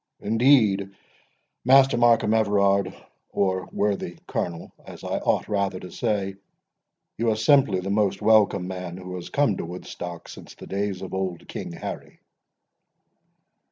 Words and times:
—Indeed, 0.19 0.95
Master 1.63 1.95
Markham 1.95 2.33
Everard,—or 2.33 3.69
worthy 3.71 4.17
Colonel, 4.27 4.71
as 4.83 5.03
I 5.03 5.19
ought 5.19 5.47
rather 5.47 5.79
to 5.79 5.91
say—you 5.91 7.29
are 7.29 7.35
simply 7.35 7.81
the 7.81 7.91
most 7.91 8.19
welcome 8.19 8.67
man 8.67 8.97
who 8.97 9.13
has 9.17 9.29
come 9.29 9.57
to 9.57 9.65
Woodstock 9.65 10.27
since 10.27 10.55
the 10.55 10.65
days 10.65 11.03
of 11.03 11.13
old 11.13 11.47
King 11.47 11.71
Harry." 11.73 12.19